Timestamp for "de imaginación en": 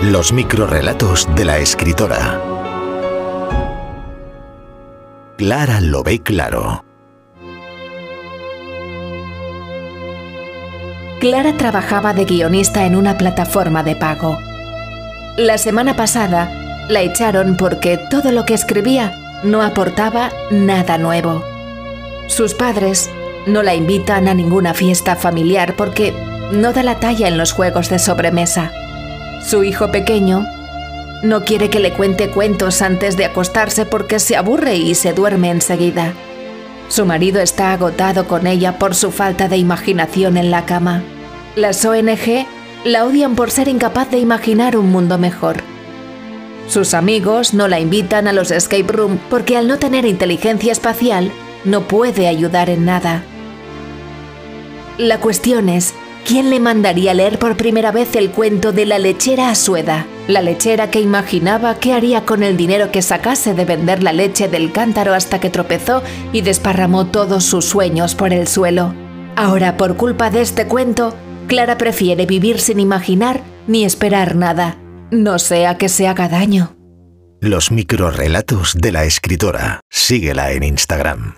39.48-40.50